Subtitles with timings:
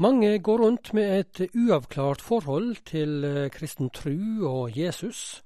[0.00, 5.42] Mange går rundt med et uavklart forhold til eh, kristen tru og Jesus,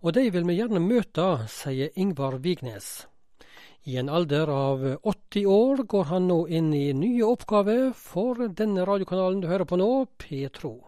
[0.00, 2.86] og de vil vi gjerne møte, sier Ingvar Vignes.
[3.84, 8.88] I en alder av 80 år går han nå inn i nye oppgaver for denne
[8.88, 10.78] radiokanalen du hører på nå, Petro.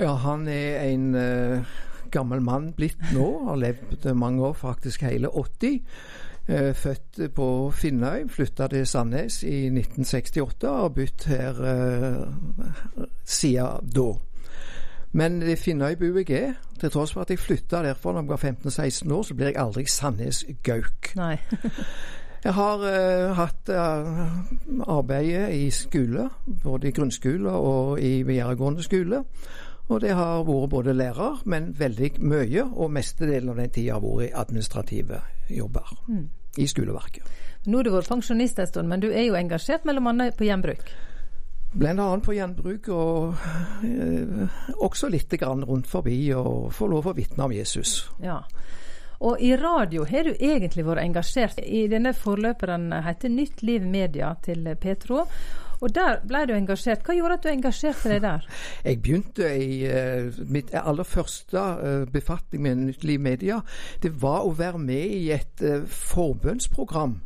[0.00, 1.76] Ja, han er en uh,
[2.08, 5.82] gammel mann blitt nå, har levd mange år, faktisk hele 80.
[6.48, 13.90] Eh, født på Finnøy, flytta til Sandnes i 1968 og har bodd her eh, siden
[13.94, 14.12] da.
[15.12, 18.36] Men det Finnøy-bu jeg er, til tross for at jeg flytta derfra da jeg var
[18.36, 21.10] 15-16 år, så blir jeg aldri Sandnes-gauk.
[22.44, 26.28] jeg har uh, hatt uh, arbeidet i skole,
[26.62, 29.24] både i grunnskole og i videregående skole.
[29.88, 34.04] Og det har vært både lærer, men veldig mye, og mestedelen av den tida har
[34.04, 36.26] vært administrative jobber mm.
[36.56, 37.26] I skoleverket.
[37.66, 40.86] Nå har du vært pensjonist en stund, men du er jo engasjert annet på gjenbruk?
[41.76, 43.34] Annet på gjenbruk, og
[43.84, 48.06] eh, også litt grann rundt forbi, og få lov å vitne om Jesus.
[48.22, 48.44] Ja.
[49.20, 51.60] Og i radio har du egentlig vært engasjert.
[51.62, 55.24] I denne forløperen heter Nytt Liv Media til Petro.
[55.80, 57.04] Og der ble du engasjert.
[57.04, 58.46] Hva gjorde at du engasjerte deg der?
[58.88, 63.60] Jeg begynte i uh, mitt aller første uh, befatning med Nytt Liv Media.
[64.02, 67.20] Det var å være med i et uh, forbønnsprogram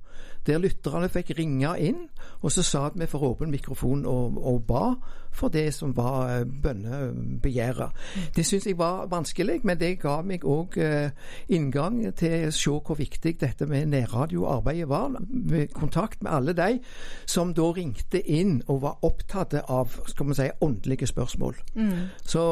[0.47, 2.07] der lytterne fikk ringe inn,
[2.41, 4.85] og så satt vi for åpen mikrofon og, og ba
[5.33, 7.91] for det som var eh, bønnebegjæret.
[8.37, 11.11] Det syntes jeg var vanskelig, men det ga meg òg eh,
[11.49, 15.15] inngang til å se hvor viktig dette med nærradioarbeidet var.
[15.31, 16.81] Med kontakt med alle de
[17.27, 21.57] som da ringte inn og var opptatt av skal man si, åndelige spørsmål.
[21.75, 22.11] Mm.
[22.25, 22.45] Så,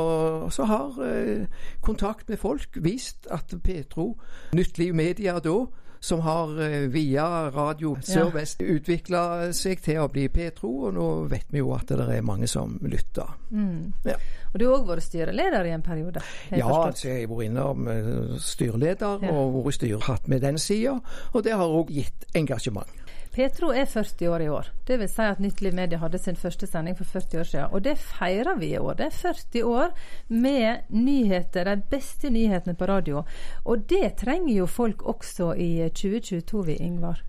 [0.50, 1.46] så, har eh,
[1.80, 4.18] kontakt med folk vist at Petro,
[4.54, 5.58] Nytt Liv Media da,
[6.00, 8.74] som har eh, via Radio Sør-Vest ja.
[8.76, 9.22] utvikla
[9.56, 12.76] seg til å bli Petro, og nå vet vi jo at det er mange som
[12.84, 13.34] lytter.
[13.50, 13.92] Mm.
[14.06, 14.18] Ja.
[14.52, 16.22] Og du har òg vært styreleder i en periode?
[16.52, 19.34] Ja, altså jeg har vært innom eh, styreleder ja.
[19.34, 20.98] og vært styrhatt med den sida,
[21.32, 22.94] og det har òg gitt engasjement.
[23.38, 24.66] Petro er 40 år i år.
[24.86, 27.66] Det vil si at Nytt Liv Media hadde sin første sending for 40 år siden.
[27.70, 28.96] Og det feirer vi i år.
[28.98, 29.92] Det er 40 år
[30.28, 33.22] med nyheter, de beste nyhetene på radio.
[33.64, 37.22] Og det trenger jo folk også i 2022, vi, Ingvar.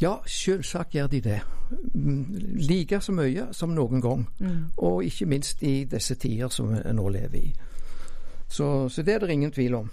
[0.00, 1.38] Ja, selvsagt gjør de det.
[2.66, 4.26] Like så mye som noen gang.
[4.40, 4.64] Mm.
[4.76, 7.54] Og ikke minst i disse tider som vi nå lever i.
[8.48, 9.90] Så, så det er det ingen tvil om.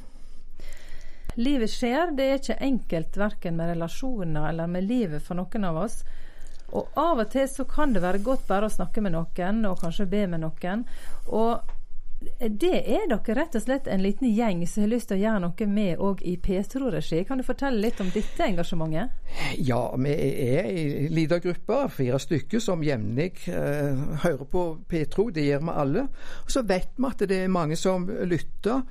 [1.35, 2.11] Livet skjer.
[2.17, 6.01] Det er ikke enkelt verken med relasjoner eller med livet for noen av oss.
[6.73, 9.79] Og av og til så kan det være godt bare å snakke med noen, og
[9.81, 10.85] kanskje be med noen.
[11.29, 11.73] Og
[12.39, 15.41] det er dere rett og slett en liten gjeng som har lyst til å gjøre
[15.43, 17.23] noe med òg i Petro-regi.
[17.27, 19.13] Kan du fortelle litt om dette engasjementet?
[19.59, 25.29] Ja, vi er ei lita gruppe, fire stykker, som jevnlig eh, hører på Petro.
[25.35, 26.05] Det gjør vi alle.
[26.45, 28.85] Og så vet vi at det er mange som lytter,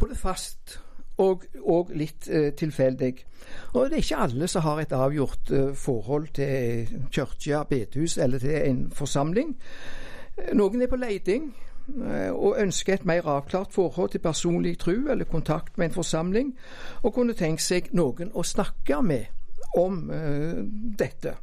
[0.00, 0.78] både fast
[1.20, 3.14] og, og litt eh, tilfeldig.
[3.72, 8.38] Og det er ikke alle som har et avgjort eh, forhold til kirke, bedehus eller
[8.38, 9.56] til en forsamling.
[10.56, 11.50] Noen er på leiting
[11.88, 16.54] eh, og ønsker et mer avklart forhold til personlig tro eller kontakt med en forsamling,
[17.02, 19.28] og kunne tenkt seg noen å snakke med
[19.76, 20.64] om uh,
[20.98, 21.36] dette.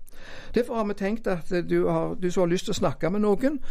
[0.55, 3.23] Derfor har vi tenkt at du, har, du som har lyst til å snakke med
[3.23, 3.61] noen,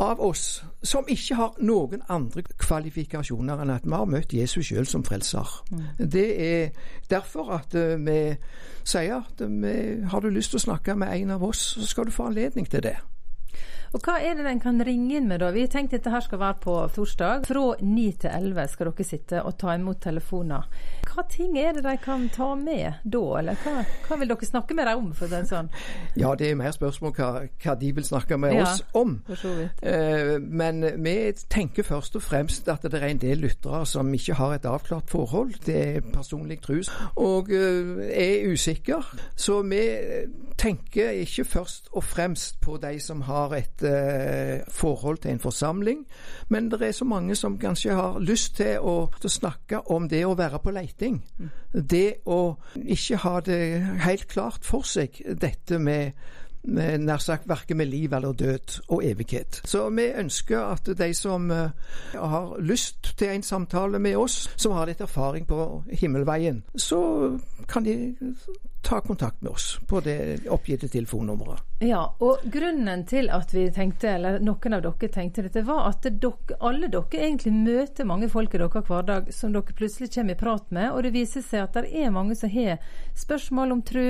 [0.00, 4.88] av oss som ikke har noen andre kvalifikasjoner enn at vi har møtt Jesus sjøl
[4.88, 5.48] som frelser.
[5.70, 5.84] Mm.
[6.16, 8.18] Det er derfor at uh, vi
[8.80, 9.74] sier at vi,
[10.08, 12.68] har du lyst til å snakke med en av oss, så skal du få anledning
[12.70, 12.96] til det.
[13.90, 15.48] Og Hva er det den kan ringe inn med, da?
[15.50, 17.46] Vi har tenkt dette her skal være på torsdag.
[17.48, 20.68] Fra 9 til 11 skal dere sitte og ta imot telefoner.
[21.10, 24.76] Hva ting er det de kan ta med da, eller hva, hva vil dere snakke
[24.78, 25.08] med dem om?
[25.18, 25.72] for den sånn?
[26.14, 27.30] Ja, det er mer spørsmål hva,
[27.64, 29.16] hva de vil snakke med ja, oss om.
[29.26, 29.82] For så vidt.
[29.82, 31.16] Eh, men vi
[31.50, 35.10] tenker først og fremst at det er en del lyttere som ikke har et avklart
[35.10, 39.10] forhold til personlig trus, og eh, er usikker.
[39.34, 39.82] Så vi
[40.60, 46.04] tenker ikke først og fremst på de som har et eh, forhold til en forsamling.
[46.48, 50.08] Men det er så mange som kanskje har lyst til å, til å snakke om
[50.08, 51.20] det å være på leiting.
[51.38, 51.50] Mm.
[51.72, 52.40] Det å
[52.76, 53.62] ikke ha det
[54.04, 56.12] helt klart for seg, dette med
[56.62, 59.60] nær sagt verken med liv eller død og evighet.
[59.64, 61.70] Så vi ønsker at de som uh,
[62.14, 67.00] har lyst til en samtale med oss, som har litt erfaring på himmelveien, så
[67.68, 68.14] kan de
[68.82, 71.60] ta kontakt med oss på det oppgitte telefonnummeret.
[71.84, 76.08] Ja, og grunnen til at vi tenkte, eller noen av dere tenkte dette, var at
[76.08, 80.40] dere, alle dere egentlig møter mange folk i deres hverdag som dere plutselig kommer i
[80.40, 82.80] prat med, og det viser seg at det er mange som har
[83.16, 84.08] spørsmål om tro,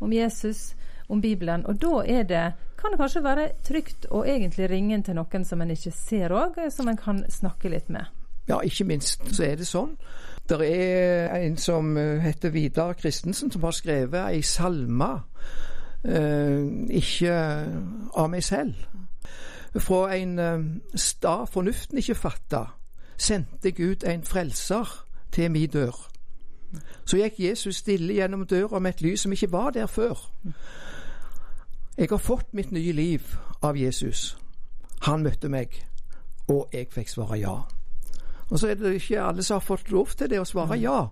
[0.00, 0.70] om Jesus,
[1.10, 1.66] om Bibelen.
[1.66, 2.44] Og da er det,
[2.80, 6.58] kan det kanskje være trygt å egentlig ringe til noen som en ikke ser òg,
[6.70, 8.08] som en kan snakke litt med.
[8.48, 9.94] Ja, ikke minst så er det sånn.
[10.50, 15.12] Det er en som heter Vidar Christensen, som har skrevet ei salme.
[16.04, 17.34] Eh, ikke
[18.16, 18.74] av meg selv.
[19.78, 20.64] Fra en eh,
[20.94, 22.64] stad fornuften ikke fatta,
[23.20, 24.88] sendte Gud en frelser
[25.32, 26.08] til mi dør.
[27.04, 30.18] Så gikk Jesus stille gjennom døra med et lys som ikke var der før.
[31.96, 34.36] Jeg har fått mitt nye liv av Jesus.
[35.06, 35.74] Han møtte meg,
[36.48, 37.56] og jeg fikk svare ja.
[38.50, 41.04] Og så er det ikke alle som har fått lov til det å svare ja,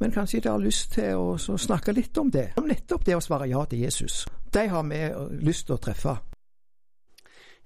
[0.00, 2.50] men kanskje de har lyst til å snakke litt om det.
[2.58, 4.24] Om nettopp det å svare ja til Jesus.
[4.50, 5.04] De har vi
[5.46, 6.16] lyst til å treffe.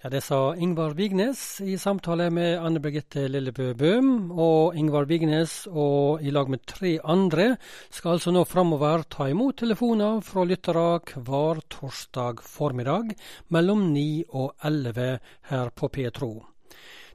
[0.04, 4.32] Ja, Det sa Ingvar Vignes i samtale med Anne Birgitte Lillebø Bøhm.
[4.36, 7.56] Og Ingvar Vignes og i lag med tre andre
[7.88, 13.16] skal altså nå framover ta imot telefoner fra lyttere hver torsdag formiddag
[13.48, 15.18] mellom 9 og 11
[15.48, 16.44] her på Petro.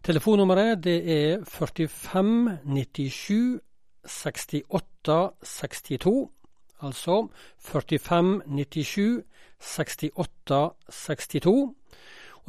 [0.02, 3.62] Telefonnummeret det er 45 97
[4.02, 6.30] 68 62.
[6.82, 7.28] Altså
[7.60, 9.22] 45 97
[9.60, 11.76] 68 62.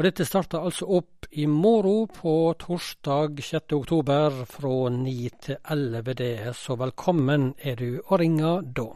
[0.01, 3.75] Og dette starter altså opp i morgen på torsdag 6.
[3.77, 5.13] oktober fra 9
[5.45, 6.15] til 11.
[6.17, 8.87] Det, så velkommen er du å ringe da.